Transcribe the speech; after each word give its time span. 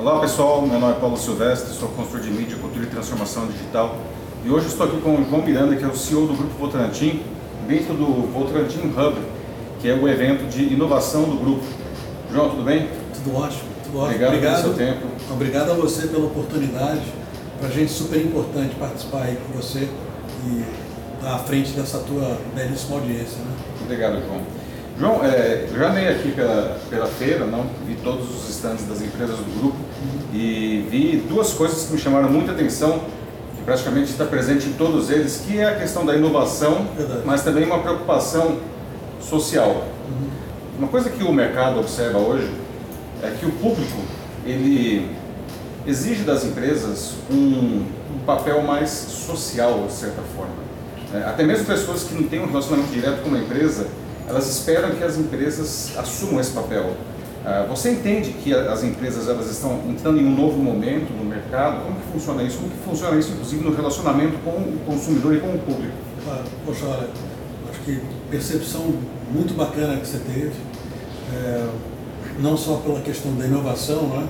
Olá 0.00 0.18
pessoal, 0.18 0.62
meu 0.62 0.80
nome 0.80 0.94
é 0.94 0.98
Paulo 0.98 1.14
Silvestre, 1.14 1.74
sou 1.74 1.86
consultor 1.90 2.20
de 2.20 2.30
mídia, 2.30 2.56
cultura 2.56 2.84
e 2.84 2.86
transformação 2.86 3.46
digital 3.48 3.98
e 4.42 4.48
hoje 4.48 4.68
estou 4.68 4.86
aqui 4.86 4.98
com 4.98 5.14
o 5.16 5.28
João 5.28 5.42
Miranda, 5.42 5.76
que 5.76 5.84
é 5.84 5.86
o 5.86 5.94
CEO 5.94 6.26
do 6.26 6.32
Grupo 6.32 6.54
Votorantim, 6.58 7.22
dentro 7.68 7.92
do 7.92 8.06
Votorantim 8.32 8.78
Hub, 8.78 9.18
que 9.78 9.90
é 9.90 9.92
o 9.92 10.08
evento 10.08 10.48
de 10.48 10.72
inovação 10.72 11.24
do 11.24 11.36
grupo. 11.36 11.62
João, 12.32 12.48
tudo 12.48 12.62
bem? 12.62 12.88
Tudo 13.12 13.36
ótimo, 13.36 13.68
tudo 13.84 13.98
ótimo. 13.98 14.14
Obrigado, 14.14 14.32
Obrigado 14.32 14.62
pelo 14.62 14.74
seu 14.74 14.86
tempo. 14.86 15.06
Obrigado 15.30 15.70
a 15.70 15.74
você 15.74 16.06
pela 16.06 16.24
oportunidade, 16.24 17.02
para 17.58 17.68
a 17.68 17.70
gente 17.70 17.92
super 17.92 18.24
importante 18.24 18.74
participar 18.76 19.24
aí 19.24 19.36
com 19.36 19.52
você 19.52 19.86
e 20.46 20.64
estar 21.18 21.34
à 21.34 21.38
frente 21.40 21.72
dessa 21.72 21.98
tua 21.98 22.38
belíssima 22.54 22.96
audiência. 22.96 23.36
Né? 23.36 23.52
Obrigado, 23.82 24.12
João. 24.26 24.40
João, 25.00 25.24
é, 25.24 25.66
já 25.74 25.88
andei 25.88 26.08
aqui 26.08 26.30
pela, 26.32 26.76
pela 26.90 27.06
feira, 27.06 27.46
não? 27.46 27.64
vi 27.86 27.96
todos 28.04 28.28
os 28.28 28.50
estandes 28.50 28.86
das 28.86 29.00
empresas 29.00 29.38
do 29.38 29.58
grupo 29.58 29.78
e 30.30 30.86
vi 30.90 31.24
duas 31.26 31.54
coisas 31.54 31.86
que 31.86 31.94
me 31.94 31.98
chamaram 31.98 32.28
muita 32.28 32.52
atenção, 32.52 33.00
que 33.56 33.62
praticamente 33.64 34.10
está 34.10 34.26
presente 34.26 34.68
em 34.68 34.74
todos 34.74 35.08
eles, 35.08 35.42
que 35.46 35.58
é 35.58 35.64
a 35.64 35.76
questão 35.76 36.04
da 36.04 36.14
inovação, 36.14 36.86
Verdade. 36.94 37.22
mas 37.24 37.42
também 37.42 37.64
uma 37.64 37.78
preocupação 37.78 38.58
social. 39.22 39.70
Uhum. 39.70 40.28
Uma 40.80 40.88
coisa 40.88 41.08
que 41.08 41.24
o 41.24 41.32
mercado 41.32 41.80
observa 41.80 42.18
hoje 42.18 42.50
é 43.22 43.30
que 43.40 43.46
o 43.46 43.52
público 43.52 44.02
ele 44.44 45.08
exige 45.86 46.24
das 46.24 46.44
empresas 46.44 47.14
um, 47.30 47.86
um 48.14 48.18
papel 48.26 48.60
mais 48.60 48.90
social, 48.90 49.86
de 49.86 49.94
certa 49.94 50.20
forma. 50.36 50.52
É, 51.14 51.26
até 51.26 51.42
mesmo 51.42 51.64
pessoas 51.64 52.02
que 52.02 52.14
não 52.14 52.24
têm 52.24 52.40
um 52.40 52.46
relacionamento 52.46 52.92
direto 52.92 53.22
com 53.22 53.30
uma 53.30 53.38
empresa, 53.38 53.86
elas 54.30 54.48
esperam 54.48 54.90
que 54.90 55.02
as 55.02 55.18
empresas 55.18 55.92
assumam 55.98 56.40
esse 56.40 56.52
papel. 56.52 56.94
Ah, 57.44 57.66
você 57.68 57.90
entende 57.90 58.32
que 58.32 58.54
as 58.54 58.84
empresas 58.84 59.28
elas 59.28 59.50
estão 59.50 59.80
entrando 59.88 60.20
em 60.20 60.24
um 60.24 60.36
novo 60.36 60.56
momento 60.58 61.12
no 61.12 61.24
mercado? 61.24 61.82
Como 61.84 61.96
que 61.96 62.12
funciona 62.12 62.42
isso? 62.44 62.58
Como 62.58 62.70
que 62.70 62.78
funciona 62.78 63.18
isso, 63.18 63.32
inclusive, 63.32 63.64
no 63.64 63.74
relacionamento 63.74 64.38
com 64.44 64.50
o 64.50 64.78
consumidor 64.86 65.34
e 65.34 65.40
com 65.40 65.48
o 65.48 65.58
público? 65.58 65.94
Poxa, 66.64 66.86
olha, 66.86 67.08
acho 67.70 67.80
que 67.84 68.00
percepção 68.30 68.94
muito 69.32 69.54
bacana 69.56 69.96
que 69.96 70.06
você 70.06 70.18
teve, 70.18 70.52
é, 71.34 71.68
não 72.38 72.56
só 72.56 72.76
pela 72.76 73.00
questão 73.00 73.34
da 73.34 73.46
inovação, 73.46 74.06
né? 74.08 74.28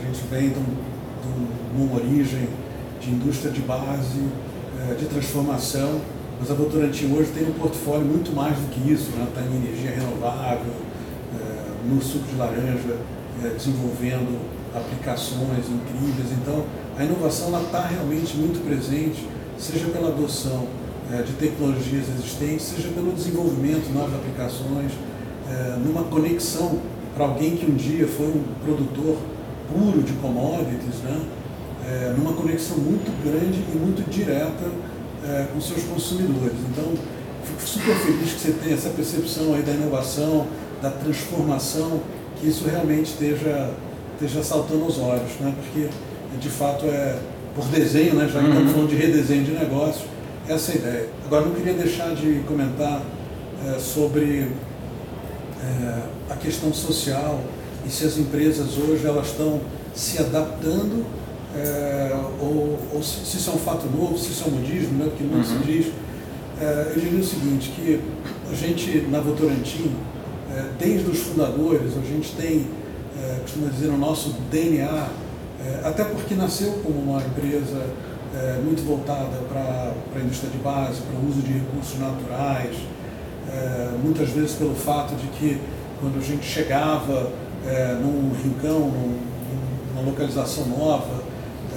a 0.00 0.06
gente 0.06 0.24
vem 0.30 0.48
de, 0.48 0.58
um, 0.58 0.64
de 0.64 1.82
uma 1.82 1.96
origem 1.96 2.48
de 3.00 3.10
indústria 3.10 3.50
de 3.50 3.60
base, 3.60 4.22
é, 4.88 4.94
de 4.94 5.04
transformação, 5.06 6.00
mas 6.38 6.50
a 6.50 6.54
Votorantim 6.54 7.12
hoje 7.12 7.30
tem 7.32 7.48
um 7.48 7.52
portfólio 7.52 8.04
muito 8.04 8.34
mais 8.34 8.56
do 8.58 8.68
que 8.70 8.92
isso, 8.92 9.10
está 9.10 9.18
né? 9.20 9.28
Tá 9.34 9.40
em 9.42 9.56
energia 9.56 9.90
renovável, 9.90 10.72
é, 11.34 11.88
no 11.88 12.02
suco 12.02 12.24
de 12.26 12.36
laranja, 12.36 12.96
é, 13.42 13.48
desenvolvendo 13.48 14.38
aplicações 14.74 15.64
incríveis. 15.68 16.32
Então, 16.42 16.64
a 16.98 17.04
inovação 17.04 17.48
está 17.62 17.86
realmente 17.86 18.36
muito 18.36 18.62
presente, 18.66 19.26
seja 19.58 19.86
pela 19.88 20.08
adoção 20.08 20.66
é, 21.10 21.22
de 21.22 21.32
tecnologias 21.32 22.08
existentes, 22.08 22.66
seja 22.66 22.88
pelo 22.90 23.12
desenvolvimento 23.12 23.86
de 23.86 23.92
novas 23.92 24.14
aplicações, 24.14 24.92
numa 25.84 26.02
conexão 26.02 26.80
para 27.14 27.24
alguém 27.24 27.56
que 27.56 27.70
um 27.70 27.76
dia 27.76 28.08
foi 28.08 28.26
um 28.26 28.42
produtor 28.64 29.16
puro 29.72 30.02
de 30.02 30.12
commodities, 30.14 30.96
né? 31.04 31.20
Numa 32.18 32.32
conexão 32.32 32.76
muito 32.78 33.12
grande 33.22 33.62
e 33.72 33.78
muito 33.78 34.02
direta 34.10 34.64
é, 35.24 35.46
com 35.52 35.60
seus 35.60 35.82
consumidores. 35.84 36.56
Então, 36.70 36.94
fico 37.44 37.60
super 37.62 37.94
feliz 37.96 38.32
que 38.32 38.40
você 38.40 38.52
tenha 38.52 38.74
essa 38.74 38.90
percepção 38.90 39.54
aí 39.54 39.62
da 39.62 39.72
inovação, 39.72 40.46
da 40.82 40.90
transformação, 40.90 42.00
que 42.36 42.48
isso 42.48 42.68
realmente 42.68 43.06
esteja, 43.12 43.70
esteja 44.14 44.42
saltando 44.42 44.84
aos 44.84 44.98
olhos, 44.98 45.32
né? 45.40 45.54
porque 45.56 45.88
de 46.38 46.48
fato 46.48 46.86
é 46.86 47.18
por 47.54 47.64
desenho, 47.66 48.14
né? 48.14 48.28
já 48.28 48.40
que 48.40 48.44
uhum. 48.44 48.50
estamos 48.50 48.72
falando 48.72 48.88
de 48.90 48.96
redesenho 48.96 49.44
de 49.44 49.52
negócios, 49.52 50.04
essa 50.48 50.72
é 50.72 50.74
a 50.74 50.78
ideia. 50.78 51.08
Agora, 51.24 51.46
não 51.46 51.54
queria 51.54 51.74
deixar 51.74 52.14
de 52.14 52.40
comentar 52.46 53.02
é, 53.66 53.78
sobre 53.78 54.48
é, 55.62 56.02
a 56.30 56.36
questão 56.36 56.72
social 56.72 57.40
e 57.86 57.90
se 57.90 58.04
as 58.04 58.18
empresas 58.18 58.76
hoje 58.76 59.06
elas 59.06 59.28
estão 59.28 59.60
se 59.94 60.18
adaptando 60.18 61.06
é, 61.58 62.14
ou, 62.40 62.78
ou 62.94 63.02
se, 63.02 63.24
se, 63.24 63.38
isso 63.38 63.50
é 63.50 63.54
um 63.54 63.58
fato 63.58 63.86
novo, 63.86 64.18
se 64.18 64.30
isso 64.30 64.44
é 64.44 64.48
um 64.48 64.56
modismo, 64.56 64.98
né, 64.98 65.06
porque 65.06 65.24
muito 65.24 65.48
uhum. 65.48 65.58
se 65.60 65.64
diz. 65.64 65.92
É, 66.60 66.92
eu 66.94 67.00
diria 67.00 67.20
o 67.20 67.24
seguinte, 67.24 67.70
que 67.76 68.00
a 68.50 68.54
gente 68.54 69.06
na 69.10 69.20
Votorantim, 69.20 69.90
é, 70.50 70.64
desde 70.78 71.10
os 71.10 71.18
fundadores, 71.18 71.92
a 71.96 72.00
gente 72.00 72.32
tem, 72.32 72.66
é, 73.18 73.40
costuma 73.40 73.68
dizer, 73.68 73.88
o 73.88 73.98
nosso 73.98 74.34
DNA, 74.50 74.84
é, 74.84 75.80
até 75.84 76.04
porque 76.04 76.34
nasceu 76.34 76.72
como 76.84 76.98
uma 76.98 77.20
empresa 77.20 77.82
é, 78.34 78.60
muito 78.64 78.86
voltada 78.86 79.36
para 79.48 79.92
a 80.14 80.18
indústria 80.20 80.50
de 80.50 80.58
base, 80.58 81.00
para 81.02 81.18
o 81.18 81.28
uso 81.28 81.40
de 81.40 81.52
recursos 81.52 81.98
naturais, 81.98 82.76
muitas 84.02 84.30
vezes 84.30 84.52
pelo 84.52 84.74
fato 84.74 85.14
de 85.14 85.28
que 85.28 85.60
quando 86.00 86.18
a 86.18 86.20
gente 86.20 86.44
chegava 86.44 87.30
num 88.02 88.32
rincão, 88.42 88.80
num, 88.80 89.18
numa 89.94 90.10
localização 90.10 90.66
nova, 90.66 91.22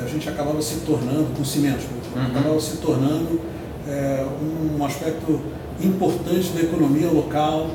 a 0.03 0.07
gente 0.07 0.27
acabava 0.29 0.61
se 0.61 0.81
tornando, 0.81 1.35
com 1.35 1.43
cimentos, 1.43 1.85
uhum. 2.15 2.21
acabava 2.21 2.59
se 2.59 2.77
tornando 2.77 3.39
é, 3.87 4.25
um 4.77 4.83
aspecto 4.85 5.39
importante 5.81 6.49
da 6.49 6.61
economia 6.61 7.09
local 7.09 7.71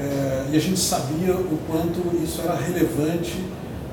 é, 0.00 0.46
e 0.52 0.56
a 0.56 0.60
gente 0.60 0.78
sabia 0.78 1.34
o 1.34 1.58
quanto 1.66 2.00
isso 2.22 2.40
era 2.42 2.54
relevante 2.54 3.38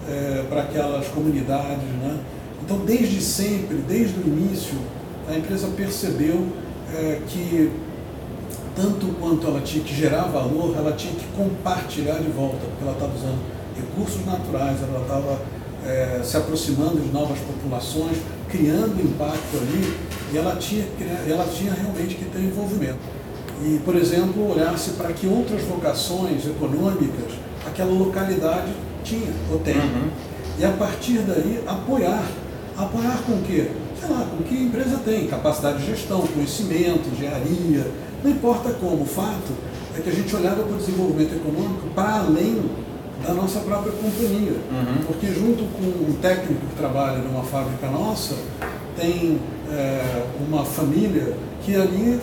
é, 0.09 0.45
para 0.49 0.61
aquelas 0.61 1.07
comunidades. 1.07 1.83
Né? 2.01 2.17
Então, 2.63 2.79
desde 2.85 3.21
sempre, 3.21 3.77
desde 3.87 4.19
o 4.19 4.27
início, 4.27 4.77
a 5.29 5.37
empresa 5.37 5.67
percebeu 5.75 6.47
que 7.27 7.69
tanto 8.73 9.07
quanto 9.19 9.45
ela 9.45 9.59
tinha 9.59 9.83
que 9.83 9.93
gerar 9.93 10.23
valor, 10.23 10.73
ela 10.77 10.93
tinha 10.93 11.13
que 11.13 11.25
compartilhar 11.35 12.19
de 12.19 12.29
volta, 12.29 12.59
porque 12.59 12.83
ela 12.83 12.93
estava 12.93 13.13
usando 13.13 13.39
recursos 13.75 14.25
naturais, 14.25 14.77
ela 14.81 15.01
estava 15.01 15.41
é, 15.85 16.21
se 16.23 16.37
aproximando 16.37 16.99
de 16.99 17.11
novas 17.11 17.39
populações, 17.39 18.17
criando 18.49 19.01
impacto 19.03 19.57
ali, 19.57 19.93
e 20.33 20.37
ela 20.37 20.55
tinha, 20.55 20.85
ela 21.27 21.45
tinha 21.45 21.73
realmente 21.73 22.15
que 22.15 22.25
ter 22.25 22.39
envolvimento. 22.39 22.99
E, 23.63 23.79
por 23.83 23.95
exemplo, 23.95 24.51
olhar-se 24.51 24.91
para 24.91 25.11
que 25.13 25.25
outras 25.27 25.63
vocações 25.63 26.45
econômicas 26.45 27.33
aquela 27.65 27.91
localidade 27.91 28.71
tinha 29.03 29.31
ou 29.51 29.59
tem. 29.59 29.75
Uhum. 29.75 30.09
E 30.59 30.65
a 30.65 30.71
partir 30.71 31.19
daí 31.19 31.63
apoiar. 31.67 32.23
Apoiar 32.77 33.23
com 33.25 33.33
o 33.33 33.41
quê? 33.41 33.71
Sei 33.99 34.09
lá, 34.09 34.27
com 34.29 34.43
que 34.43 34.55
a 34.55 34.61
empresa 34.61 34.97
tem, 35.03 35.25
capacidade 35.25 35.79
de 35.79 35.87
gestão, 35.87 36.21
conhecimento, 36.27 37.09
engenharia, 37.11 37.87
não 38.23 38.29
importa 38.29 38.69
como. 38.73 39.01
O 39.01 39.05
fato 39.05 39.51
é 39.97 40.01
que 40.01 40.09
a 40.09 40.13
gente 40.13 40.35
olhava 40.35 40.61
para 40.61 40.75
o 40.75 40.77
desenvolvimento 40.77 41.33
econômico 41.33 41.87
para 41.95 42.19
além 42.19 42.61
da 43.25 43.33
nossa 43.33 43.59
própria 43.61 43.91
companhia. 43.93 44.53
Uhum. 44.71 45.03
Porque 45.07 45.27
junto 45.27 45.63
com 45.73 46.11
um 46.11 46.13
técnico 46.21 46.65
que 46.67 46.75
trabalha 46.75 47.17
numa 47.19 47.43
fábrica 47.43 47.87
nossa, 47.87 48.35
tem 48.95 49.39
é, 49.71 50.25
uma 50.47 50.65
família 50.65 51.35
que 51.63 51.75
ali 51.75 52.19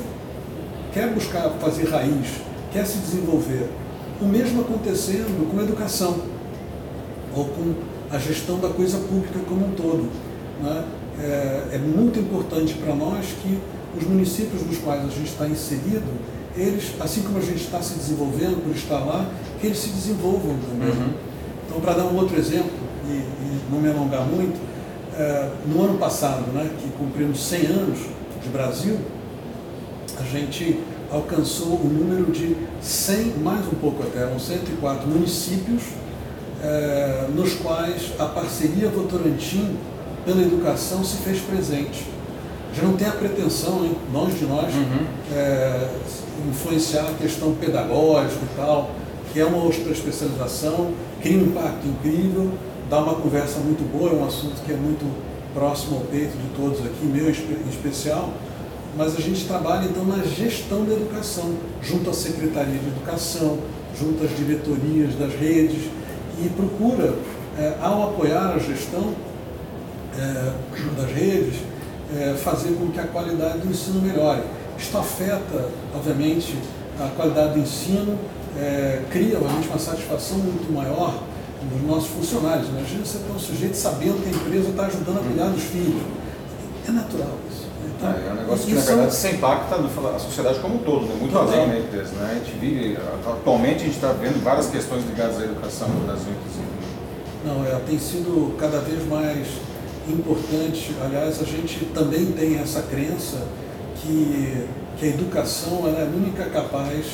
quer 0.93 1.09
buscar 1.13 1.51
fazer 1.61 1.89
raiz, 1.89 2.41
quer 2.73 2.87
se 2.87 2.99
desenvolver. 2.99 3.69
O 4.21 4.27
mesmo 4.27 4.61
acontecendo 4.61 5.51
com 5.51 5.59
a 5.59 5.63
educação, 5.63 6.21
ou 7.35 7.47
com 7.47 7.75
a 8.11 8.19
gestão 8.19 8.59
da 8.59 8.69
coisa 8.69 8.99
pública 8.99 9.41
como 9.49 9.67
um 9.67 9.73
todo. 9.73 10.09
Né? 10.63 10.85
É, 11.21 11.75
é 11.75 11.79
muito 11.79 12.19
importante 12.19 12.75
para 12.75 12.95
nós 12.95 13.27
que 13.43 13.59
os 13.97 14.05
municípios 14.05 14.63
nos 14.63 14.79
quais 14.79 15.05
a 15.05 15.09
gente 15.09 15.31
está 15.31 15.47
inserido 15.47 16.03
eles, 16.57 16.93
assim 17.01 17.23
como 17.23 17.39
a 17.39 17.43
gente 17.43 17.63
está 17.63 17.83
se 17.83 17.95
desenvolvendo 17.95 18.63
por 18.63 18.75
estar 18.75 18.99
lá, 18.99 19.29
que 19.61 19.67
eles 19.67 19.79
se 19.79 19.89
desenvolvam 19.89 20.57
também. 20.69 20.91
Uhum. 20.91 21.13
Então, 21.67 21.81
para 21.81 21.95
dar 21.95 22.05
um 22.05 22.17
outro 22.17 22.39
exemplo, 22.39 22.71
e, 23.07 23.13
e 23.13 23.61
não 23.71 23.81
me 23.81 23.89
alongar 23.89 24.23
muito, 24.23 24.59
é, 25.17 25.51
no 25.67 25.83
ano 25.83 25.99
passado, 25.99 26.53
né, 26.53 26.71
que 26.79 26.89
cumprimos 26.99 27.43
100 27.45 27.67
anos 27.67 27.99
de 28.43 28.49
Brasil, 28.49 28.99
a 30.19 30.23
gente 30.23 30.81
alcançou 31.11 31.75
o 31.75 31.89
número 31.89 32.31
de 32.33 32.57
100, 32.81 33.39
mais 33.43 33.67
um 33.67 33.77
pouco 33.81 34.03
até, 34.03 34.21
eram 34.21 34.39
104 34.39 35.07
municípios, 35.09 35.83
é, 36.63 37.27
nos 37.35 37.55
quais 37.55 38.13
a 38.19 38.27
parceria 38.27 38.89
Votorantim 38.89 39.77
pela 40.25 40.41
educação 40.41 41.05
se 41.05 41.19
fez 41.19 41.41
presente. 41.41 42.14
Já 42.77 42.83
não 42.83 42.97
tem 42.97 43.07
a 43.07 43.13
pretensão, 43.13 43.85
hein, 43.85 43.97
longe 44.13 44.37
de 44.37 44.47
nós, 44.47 44.75
uhum. 44.75 45.07
é, 45.33 45.89
influenciar 46.49 47.05
a 47.05 47.15
questão 47.15 47.55
pedagógica 47.55 48.41
e 48.43 48.57
tal, 48.57 48.91
que 49.33 49.41
é 49.41 49.45
uma 49.45 49.63
outra 49.63 49.93
especialização, 49.93 50.93
cria 51.23 51.39
um 51.39 51.43
impacto 51.43 51.87
incrível, 51.87 52.51
dá 52.91 52.99
uma 52.99 53.15
conversa 53.15 53.59
muito 53.61 53.83
boa, 53.97 54.11
é 54.11 54.15
um 54.15 54.27
assunto 54.27 54.63
que 54.65 54.73
é 54.73 54.77
muito 54.77 55.05
próximo 55.53 55.97
ao 55.97 56.03
peito 56.03 56.37
de 56.37 56.49
todos 56.57 56.81
aqui, 56.81 57.07
meu 57.07 57.29
em 57.29 57.69
especial, 57.69 58.31
mas 58.97 59.17
a 59.17 59.21
gente 59.21 59.45
trabalha 59.47 59.87
então 59.87 60.05
na 60.05 60.23
gestão 60.25 60.85
da 60.85 60.93
educação, 60.95 61.55
junto 61.83 62.11
à 62.11 62.13
Secretaria 62.13 62.79
de 62.79 62.89
Educação, 62.89 63.59
junto 63.99 64.25
às 64.25 64.37
diretorias 64.37 65.15
das 65.15 65.33
redes, 65.33 65.91
e 66.45 66.49
procura 66.49 67.15
é, 67.57 67.75
ao 67.81 68.11
apoiar 68.11 68.55
a 68.55 68.59
gestão 68.59 69.15
é, 70.19 70.53
das 71.01 71.11
redes, 71.13 71.61
é, 72.17 72.35
fazer 72.35 72.75
com 72.75 72.89
que 72.91 73.01
a 73.01 73.05
qualidade 73.05 73.59
do 73.59 73.71
ensino 73.71 74.01
melhore. 74.01 74.43
Isto 74.79 74.99
afeta, 74.99 75.69
obviamente, 75.95 76.57
a 77.01 77.09
qualidade 77.17 77.55
do 77.55 77.61
ensino, 77.61 78.19
é, 78.57 79.03
cria, 79.11 79.37
obviamente, 79.37 79.69
uma 79.69 79.79
satisfação 79.79 80.39
muito 80.39 80.73
maior 80.73 81.15
dos 81.63 81.83
nossos 81.89 82.09
funcionários. 82.11 82.69
Imagina 82.69 83.05
você 83.05 83.19
ter 83.19 83.33
um 83.33 83.39
sujeito 83.39 83.77
sabendo 83.77 84.23
que 84.23 84.29
a 84.29 84.33
empresa 84.33 84.71
está 84.71 84.87
ajudando 84.87 85.19
a 85.19 85.23
cuidar 85.23 85.47
dos 85.47 85.63
filhos. 85.63 86.03
É 86.87 86.93
natural 86.93 87.39
isso. 87.51 87.67
Então, 87.97 88.11
é, 88.11 88.29
é 88.29 88.33
um 88.33 88.37
negócio 88.37 88.67
que, 88.67 88.75
na 88.75 88.81
verdade, 88.81 89.35
impacta 89.35 89.77
a 89.77 90.19
sociedade 90.19 90.59
como 90.61 90.77
um 90.77 90.79
todo, 90.79 91.07
né? 91.07 91.17
muito 91.19 91.37
além 91.37 91.69
da 91.69 91.79
empresa. 91.79 92.13
Né? 92.17 92.31
A 92.31 92.45
gente 92.45 92.59
vive, 92.59 92.99
atualmente, 93.27 93.77
a 93.77 93.87
gente 93.87 93.95
está 93.95 94.13
vendo 94.13 94.43
várias 94.43 94.67
questões 94.67 95.05
ligadas 95.07 95.41
à 95.41 95.45
educação 95.45 95.89
no 95.89 96.07
Brasil, 96.07 96.33
inclusive. 96.33 96.75
Não, 97.45 97.65
é, 97.65 97.81
tem 97.87 97.99
sido 97.99 98.57
cada 98.59 98.79
vez 98.81 99.07
mais 99.07 99.47
importante. 100.09 100.95
Aliás, 101.03 101.41
a 101.41 101.45
gente 101.45 101.87
também 101.87 102.27
tem 102.27 102.59
essa 102.59 102.83
crença 102.83 103.47
que, 103.97 104.67
que 104.99 105.07
a 105.07 105.09
educação 105.09 105.87
é 105.87 106.03
a 106.03 106.05
única 106.05 106.45
capaz 106.47 107.07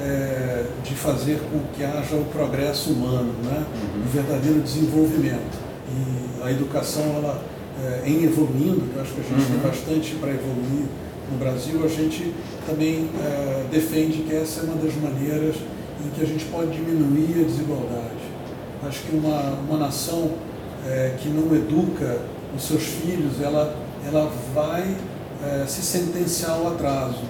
é, 0.00 0.66
de 0.84 0.94
fazer 0.94 1.40
com 1.50 1.60
que 1.74 1.82
haja 1.82 2.16
o 2.16 2.24
progresso 2.26 2.90
humano, 2.90 3.32
né? 3.42 3.64
Uhum. 3.64 4.02
o 4.02 4.08
verdadeiro 4.08 4.60
desenvolvimento. 4.60 5.58
E 5.90 6.42
a 6.42 6.50
educação, 6.50 7.02
ela, 7.16 7.42
é, 7.82 8.08
em 8.08 8.24
evoluindo, 8.24 8.82
que 8.92 8.96
eu 8.96 9.02
acho 9.02 9.12
que 9.12 9.20
a 9.20 9.24
gente 9.24 9.40
uhum. 9.40 9.60
tem 9.60 9.70
bastante 9.70 10.14
para 10.16 10.30
evoluir 10.30 10.86
no 11.30 11.38
Brasil, 11.38 11.84
a 11.84 11.88
gente 11.88 12.32
também 12.66 13.08
é, 13.20 13.64
defende 13.70 14.22
que 14.22 14.34
essa 14.34 14.60
é 14.60 14.62
uma 14.64 14.76
das 14.76 14.94
maneiras 14.96 15.56
em 16.04 16.10
que 16.10 16.22
a 16.22 16.26
gente 16.26 16.44
pode 16.46 16.70
diminuir 16.70 17.40
a 17.40 17.44
desigualdade. 17.44 18.28
Acho 18.86 19.02
que 19.02 19.16
uma, 19.16 19.58
uma 19.68 19.78
nação 19.78 20.30
é, 20.86 21.14
que 21.18 21.28
não 21.28 21.54
educa 21.54 22.20
os 22.56 22.62
seus 22.64 22.82
filhos, 22.82 23.40
ela, 23.42 23.74
ela 24.06 24.30
vai 24.54 24.96
é, 25.44 25.66
se 25.66 25.82
sentenciar 25.82 26.52
ao 26.52 26.68
atraso. 26.68 27.22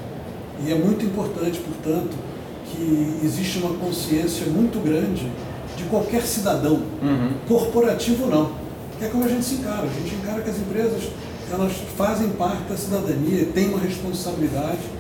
E 0.65 0.73
é 0.73 0.75
muito 0.75 1.05
importante, 1.05 1.61
portanto, 1.61 2.17
que 2.65 3.21
existe 3.25 3.59
uma 3.59 3.75
consciência 3.79 4.47
muito 4.47 4.83
grande 4.83 5.31
de 5.77 5.85
qualquer 5.85 6.23
cidadão, 6.23 6.83
uhum. 7.03 7.33
corporativo 7.47 8.25
ou 8.25 8.31
não. 8.31 8.53
Que 8.99 9.05
é 9.05 9.09
como 9.09 9.25
a 9.25 9.29
gente 9.29 9.45
se 9.45 9.55
encara. 9.57 9.87
A 9.87 10.01
gente 10.01 10.15
encara 10.17 10.43
que 10.43 10.51
as 10.51 10.59
empresas 10.59 11.03
elas 11.51 11.73
fazem 11.97 12.31
parte 12.31 12.63
da 12.69 12.77
cidadania, 12.77 13.47
têm 13.55 13.69
uma 13.69 13.79
responsabilidade. 13.79 14.99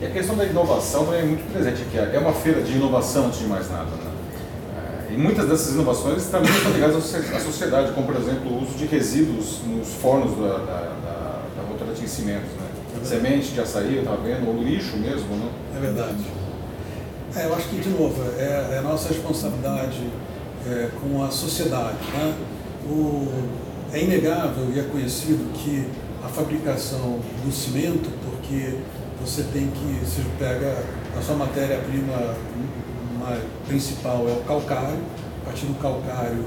E 0.00 0.06
a 0.06 0.10
questão 0.10 0.34
da 0.34 0.46
inovação 0.46 1.04
também 1.04 1.20
é 1.20 1.24
muito 1.24 1.52
presente 1.52 1.82
aqui. 1.82 1.98
É 1.98 2.18
uma 2.18 2.32
feira 2.32 2.62
de 2.62 2.72
inovação, 2.72 3.26
antes 3.26 3.40
de 3.40 3.46
mais 3.46 3.70
nada. 3.70 3.84
Né? 3.84 4.09
E 5.12 5.16
muitas 5.16 5.48
dessas 5.48 5.74
inovações 5.74 6.26
também 6.26 6.50
estão 6.50 6.70
ligadas 6.72 6.96
à 6.96 7.40
sociedade, 7.40 7.92
como 7.92 8.06
por 8.06 8.16
exemplo 8.16 8.52
o 8.52 8.62
uso 8.62 8.74
de 8.76 8.86
resíduos 8.86 9.58
nos 9.66 9.88
fornos 9.94 10.36
da, 10.38 10.58
da, 10.58 10.94
da, 11.04 11.84
da 11.84 11.92
de 11.92 12.08
cimentos. 12.08 12.50
Né? 12.52 12.68
É 13.02 13.04
Semente 13.04 13.48
de 13.52 13.60
açaí, 13.60 13.96
eu 13.96 14.02
estava 14.02 14.22
vendo, 14.22 14.46
ou 14.48 14.62
lixo 14.62 14.96
mesmo. 14.96 15.34
Né? 15.34 15.50
É 15.76 15.80
verdade. 15.80 16.24
É, 17.34 17.46
eu 17.46 17.54
acho 17.54 17.68
que, 17.68 17.80
de 17.80 17.88
novo, 17.90 18.22
é, 18.38 18.74
é 18.74 18.78
a 18.78 18.82
nossa 18.82 19.08
responsabilidade 19.08 20.04
é, 20.68 20.88
com 21.00 21.24
a 21.24 21.30
sociedade. 21.30 21.98
Né? 22.12 22.34
O, 22.86 23.26
é 23.92 24.02
inegável 24.02 24.68
e 24.74 24.78
é 24.78 24.82
conhecido 24.84 25.52
que 25.52 25.86
a 26.24 26.28
fabricação 26.28 27.18
do 27.44 27.52
cimento, 27.52 28.10
porque 28.24 28.76
você 29.20 29.42
tem 29.52 29.68
que, 29.68 30.06
se 30.06 30.22
pega 30.38 30.84
a 31.18 31.22
sua 31.22 31.34
matéria-prima 31.36 32.36
principal 33.66 34.26
é 34.28 34.32
o 34.32 34.42
calcário. 34.44 34.98
A 35.42 35.46
partir 35.46 35.66
do 35.66 35.74
calcário, 35.80 36.44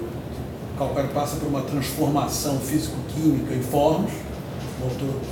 o 0.74 0.78
calcário 0.78 1.10
passa 1.10 1.38
por 1.38 1.48
uma 1.48 1.62
transformação 1.62 2.60
físico-química 2.60 3.54
em 3.54 3.62
fornos, 3.62 4.12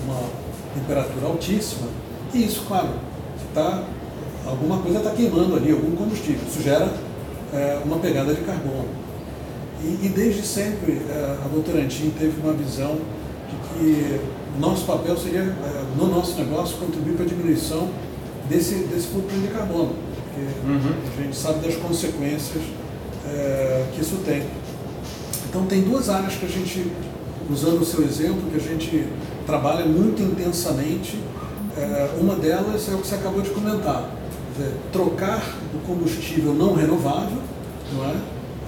uma 0.05 0.19
temperatura 0.73 1.27
altíssima. 1.27 1.87
E 2.33 2.45
isso, 2.45 2.63
claro, 2.67 2.89
tá, 3.53 3.83
alguma 4.45 4.79
coisa 4.79 4.99
está 4.99 5.11
queimando 5.11 5.55
ali, 5.55 5.71
algum 5.71 5.95
combustível. 5.95 6.41
Isso 6.47 6.61
gera 6.61 6.91
é, 7.53 7.81
uma 7.85 7.97
pegada 7.99 8.33
de 8.33 8.41
carbono. 8.41 8.89
E, 9.83 10.05
e 10.05 10.09
desde 10.09 10.45
sempre 10.45 11.01
é, 11.09 11.37
a 11.43 11.47
Votorantim 11.47 12.11
teve 12.17 12.39
uma 12.41 12.53
visão 12.53 12.97
de 13.49 13.79
que 13.79 14.21
nosso 14.59 14.85
papel 14.85 15.17
seria, 15.17 15.41
é, 15.41 15.83
no 15.97 16.07
nosso 16.07 16.37
negócio, 16.37 16.77
contribuir 16.77 17.15
para 17.15 17.25
a 17.25 17.27
diminuição 17.27 17.89
desse, 18.49 18.75
desse 18.85 19.07
de 19.07 19.47
carbono 19.47 20.10
porque 20.31 20.41
uhum. 20.65 20.93
a 21.17 21.23
gente 21.23 21.35
sabe 21.35 21.59
das 21.59 21.75
consequências 21.75 22.63
é, 23.27 23.85
que 23.93 24.01
isso 24.01 24.17
tem. 24.25 24.43
Então 25.49 25.65
tem 25.65 25.81
duas 25.81 26.09
áreas 26.09 26.35
que 26.35 26.45
a 26.45 26.49
gente, 26.49 26.89
usando 27.49 27.81
o 27.81 27.85
seu 27.85 28.03
exemplo, 28.03 28.49
que 28.49 28.55
a 28.55 28.59
gente 28.59 29.07
trabalha 29.45 29.85
muito 29.85 30.21
intensamente. 30.21 31.19
É, 31.77 32.09
uma 32.19 32.35
delas 32.35 32.87
é 32.89 32.93
o 32.93 32.99
que 32.99 33.07
você 33.07 33.15
acabou 33.15 33.41
de 33.41 33.49
comentar, 33.49 34.09
dizer, 34.55 34.73
trocar 34.91 35.41
o 35.73 35.79
combustível 35.85 36.53
não 36.53 36.73
renovável, 36.73 37.37
não 37.93 38.05
é? 38.05 38.15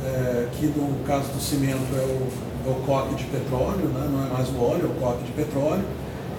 é? 0.06 0.48
que 0.54 0.68
no 0.68 1.04
caso 1.06 1.32
do 1.32 1.42
cimento 1.42 1.84
é 1.96 2.02
o, 2.02 2.28
é 2.68 2.72
o 2.72 2.76
coque 2.86 3.16
de 3.16 3.26
petróleo, 3.26 3.88
né? 3.88 4.10
não 4.12 4.26
é 4.26 4.30
mais 4.30 4.50
o 4.50 4.62
óleo, 4.62 4.84
é 4.84 4.98
o 4.98 5.02
coque 5.02 5.24
de 5.24 5.32
petróleo, 5.32 5.84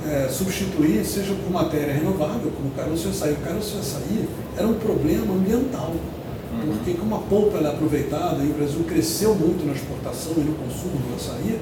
é, 0.07 0.29
substituir, 0.29 1.05
seja 1.05 1.35
por 1.35 1.51
matéria 1.51 1.95
renovável, 1.95 2.53
como 2.55 2.69
o 2.69 2.73
caroço 2.73 3.05
de 3.05 3.11
açaí. 3.11 3.33
O 3.33 3.37
caroço 3.37 3.75
de 3.75 3.81
açaí 3.81 4.29
era 4.57 4.67
um 4.67 4.75
problema 4.75 5.35
ambiental, 5.35 5.93
uhum. 5.93 6.77
porque 6.77 6.95
como 6.95 7.15
a 7.15 7.19
polpa 7.19 7.59
é 7.59 7.67
aproveitada 7.67 8.43
e 8.43 8.51
o 8.51 8.55
Brasil 8.55 8.85
cresceu 8.85 9.35
muito 9.35 9.67
na 9.67 9.73
exportação 9.73 10.35
e 10.37 10.41
no 10.41 10.55
consumo 10.55 10.97
do 10.97 11.17
açaí, 11.17 11.59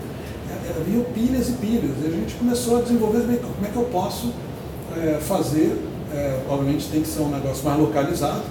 é, 0.50 0.68
é, 0.68 0.80
havia 0.80 1.04
pilhas 1.04 1.48
e 1.48 1.52
pilhas. 1.52 1.92
E 2.02 2.08
a 2.08 2.10
gente 2.10 2.34
começou 2.34 2.78
a 2.78 2.82
desenvolver, 2.82 3.20
como 3.20 3.66
é 3.66 3.70
que 3.70 3.76
eu 3.76 3.84
posso 3.84 4.32
é, 4.96 5.18
fazer, 5.20 5.76
é, 6.12 6.40
obviamente 6.48 6.88
tem 6.88 7.02
que 7.02 7.08
ser 7.08 7.20
um 7.20 7.30
negócio 7.30 7.64
mais 7.64 7.78
localizado, 7.78 8.42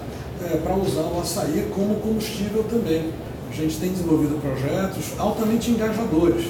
é, 0.44 0.58
para 0.58 0.76
usar 0.76 1.02
o 1.02 1.20
açaí 1.20 1.68
como 1.76 1.96
combustível 1.96 2.64
também. 2.64 3.12
A 3.50 3.54
gente 3.54 3.78
tem 3.78 3.92
desenvolvido 3.92 4.42
projetos 4.42 5.12
altamente 5.20 5.72
engajadores 5.72 6.46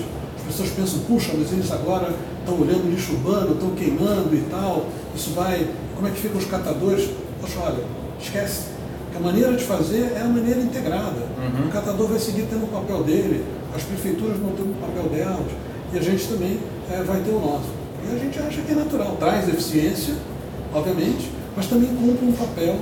pessoas 0.51 0.69
pensam, 0.71 0.99
puxa, 1.07 1.31
mas 1.37 1.51
eles 1.51 1.71
agora 1.71 2.13
estão 2.39 2.59
olhando 2.59 2.89
lixo 2.89 3.13
urbano, 3.13 3.53
estão 3.53 3.69
queimando 3.71 4.35
e 4.35 4.41
tal, 4.49 4.85
isso 5.15 5.31
vai. 5.31 5.67
Como 5.95 6.07
é 6.07 6.11
que 6.11 6.19
ficam 6.19 6.37
os 6.37 6.45
catadores? 6.45 7.09
Poxa, 7.39 7.59
olha, 7.59 7.83
esquece. 8.19 8.71
a 9.15 9.19
maneira 9.19 9.53
de 9.53 9.63
fazer 9.63 10.13
é 10.15 10.21
a 10.21 10.27
maneira 10.27 10.59
integrada. 10.59 11.21
Uhum. 11.37 11.67
O 11.67 11.71
catador 11.71 12.07
vai 12.07 12.19
seguir 12.19 12.47
tendo 12.49 12.65
o 12.65 12.67
papel 12.67 13.03
dele, 13.03 13.45
as 13.75 13.83
prefeituras 13.83 14.37
vão 14.37 14.51
ter 14.51 14.63
o 14.63 14.75
papel 14.79 15.09
delas, 15.09 15.51
e 15.93 15.97
a 15.97 16.01
gente 16.01 16.27
também 16.27 16.59
é, 16.89 17.03
vai 17.03 17.21
ter 17.21 17.31
o 17.31 17.39
nosso. 17.39 17.69
E 18.03 18.15
a 18.15 18.17
gente 18.17 18.39
acha 18.39 18.61
que 18.61 18.71
é 18.71 18.75
natural, 18.75 19.15
traz 19.19 19.47
eficiência, 19.47 20.15
obviamente, 20.73 21.31
mas 21.55 21.67
também 21.67 21.89
cumpre 21.89 22.25
um 22.25 22.33
papel 22.33 22.77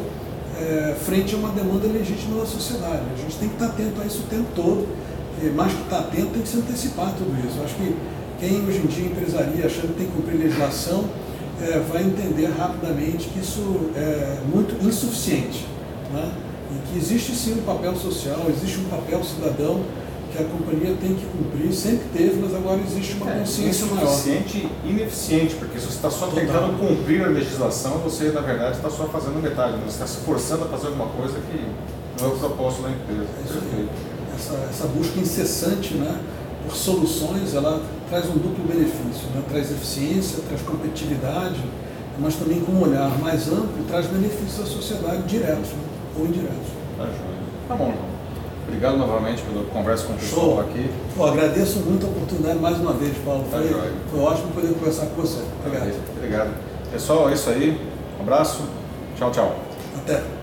é, 0.58 0.96
frente 1.06 1.36
a 1.36 1.38
uma 1.38 1.50
demanda 1.50 1.88
legítima 1.88 2.40
da 2.40 2.46
sociedade. 2.46 3.04
A 3.14 3.22
gente 3.22 3.36
tem 3.38 3.50
que 3.50 3.56
estar 3.56 3.68
atento 3.68 4.02
a 4.02 4.06
isso 4.06 4.20
o 4.20 4.30
tempo 4.30 4.48
todo 4.56 4.88
mais 5.48 5.74
que 5.74 5.82
está 5.82 6.00
atento, 6.00 6.28
tem 6.28 6.42
que 6.42 6.48
se 6.50 6.58
antecipar 6.58 7.14
tudo 7.18 7.36
isso. 7.48 7.58
Eu 7.58 7.66
acho 7.66 7.76
que 7.76 7.96
quem 8.40 8.66
hoje 8.66 8.80
em 8.80 8.88
dia 8.88 9.06
empresaria 9.06 9.66
achando 9.66 9.94
que 9.94 10.00
tem 10.00 10.08
que 10.08 10.14
cumprir 10.14 10.40
legislação 10.40 11.06
é, 11.62 11.80
vai 11.92 12.04
entender 12.04 12.48
rapidamente 12.48 13.28
que 13.30 13.40
isso 13.40 13.92
é 13.96 14.40
muito 14.52 14.76
insuficiente. 14.86 15.66
Né? 16.14 16.32
E 16.72 16.92
que 16.92 16.98
existe 16.98 17.34
sim 17.36 17.60
um 17.60 17.64
papel 17.64 17.96
social, 17.96 18.46
existe 18.50 18.80
um 18.80 18.86
papel 18.86 19.24
cidadão 19.24 19.82
que 20.32 20.38
a 20.42 20.46
companhia 20.46 20.96
tem 21.02 21.16
que 21.16 21.26
cumprir, 21.26 21.74
sempre 21.74 22.06
teve, 22.14 22.40
mas 22.40 22.56
agora 22.56 22.80
existe 22.86 23.16
uma 23.16 23.32
é, 23.32 23.40
consciência 23.40 23.88
maior. 23.88 24.04
Insuficiente 24.04 24.70
e 24.86 24.90
ineficiente, 24.90 25.56
porque 25.56 25.80
se 25.80 25.88
você 25.88 25.96
está 25.96 26.10
só 26.10 26.28
Total. 26.28 26.46
tentando 26.46 26.80
cumprir 26.80 27.24
a 27.26 27.28
legislação, 27.28 27.98
você 28.00 28.30
na 28.30 28.42
verdade 28.42 28.78
está 28.78 28.90
só 28.90 29.06
fazendo 29.06 29.42
metade, 29.42 29.74
né? 29.74 29.84
você 29.86 30.04
está 30.04 30.08
se 30.08 30.18
forçando 30.18 30.66
a 30.66 30.68
fazer 30.68 30.88
alguma 30.88 31.08
coisa 31.08 31.40
que 31.40 31.66
não 32.22 32.30
é 32.30 32.34
o 32.34 32.38
propósito 32.38 32.84
da 32.84 32.92
empresa. 32.92 33.24
É 33.24 34.19
essa, 34.40 34.56
essa 34.70 34.88
busca 34.88 35.20
incessante 35.20 35.94
né, 35.96 36.20
por 36.66 36.76
soluções, 36.76 37.54
ela 37.54 37.82
traz 38.10 38.26
um 38.26 38.34
duplo 38.34 38.66
benefício, 38.66 39.28
né? 39.36 39.44
traz 39.50 39.72
eficiência, 39.72 40.40
traz 40.48 40.62
competitividade, 40.62 41.62
mas 42.18 42.36
também 42.36 42.60
com 42.62 42.72
um 42.72 42.84
olhar 42.84 43.10
mais 43.20 43.48
amplo, 43.48 43.84
traz 43.88 44.08
benefícios 44.08 44.60
à 44.62 44.66
sociedade 44.66 45.24
diretos 45.24 45.70
né? 45.70 45.84
ou 46.18 46.26
indiretos. 46.26 46.68
Tá, 46.98 47.08
tá 47.68 47.76
bom. 47.76 47.94
Obrigado 48.68 48.98
novamente 48.98 49.42
pela 49.42 49.64
conversa 49.66 50.06
com 50.06 50.14
o 50.14 50.16
pessoal 50.16 50.46
Show. 50.46 50.60
aqui. 50.62 50.90
Pô, 51.16 51.26
agradeço 51.26 51.80
muito 51.80 52.06
a 52.06 52.10
oportunidade 52.10 52.60
mais 52.60 52.78
uma 52.78 52.94
vez, 52.94 53.18
Paulo. 53.26 53.44
Tá 53.50 53.58
foi, 53.58 53.92
foi 54.12 54.20
ótimo 54.20 54.52
poder 54.52 54.74
conversar 54.74 55.08
com 55.08 55.22
você. 55.22 55.42
Obrigado. 55.66 55.96
Obrigado. 56.16 56.54
Pessoal, 56.92 57.30
é 57.30 57.34
isso 57.34 57.50
aí. 57.50 57.82
Um 58.20 58.22
abraço. 58.22 58.62
Tchau, 59.18 59.32
tchau. 59.32 59.56
Até. 59.98 60.39